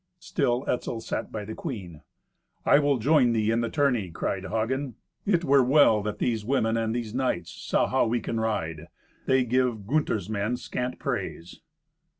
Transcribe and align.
Still 0.17 0.65
Etzel 0.67 0.99
sat 0.99 1.31
by 1.31 1.45
the 1.45 1.53
queen. 1.53 2.01
"I 2.65 2.79
will 2.79 2.97
join 2.97 3.33
thee 3.33 3.51
in 3.51 3.61
the 3.61 3.69
tourney," 3.69 4.09
cried 4.09 4.45
Hagen. 4.47 4.95
"It 5.27 5.43
were 5.43 5.63
well 5.63 6.01
that 6.01 6.17
these 6.17 6.43
women 6.43 6.75
and 6.75 6.95
these 6.95 7.13
knights 7.13 7.51
saw 7.51 7.85
how 7.85 8.07
we 8.07 8.19
can 8.19 8.39
ride. 8.39 8.87
They 9.27 9.43
give 9.43 9.85
Gunther's 9.85 10.27
men 10.27 10.57
scant 10.57 10.97
praise." 10.97 11.61